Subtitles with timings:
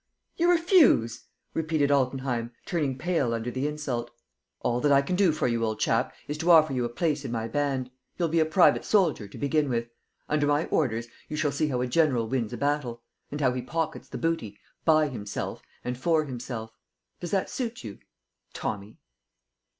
[0.35, 4.09] You refuse?" repeated Altenheim, turning pale under the insult.
[4.61, 7.23] "All that I can do for you, old chap, is to offer you a place
[7.23, 7.91] in my band.
[8.17, 9.89] You'll be a private soldier, to begin with.
[10.27, 13.03] Under my orders, you shall see how a general wins a battle...
[13.29, 16.73] and how he pockets the booty, by himself and for himself.
[17.19, 17.99] Does that suit you...
[18.55, 18.97] Tommy?"